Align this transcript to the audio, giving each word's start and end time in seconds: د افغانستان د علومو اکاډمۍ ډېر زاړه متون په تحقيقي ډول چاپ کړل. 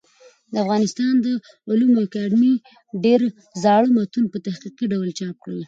د 0.51 0.53
افغانستان 0.63 1.13
د 1.25 1.27
علومو 1.69 1.99
اکاډمۍ 2.07 2.53
ډېر 3.03 3.21
زاړه 3.63 3.89
متون 3.95 4.25
په 4.33 4.37
تحقيقي 4.45 4.85
ډول 4.93 5.09
چاپ 5.19 5.35
کړل. 5.43 5.59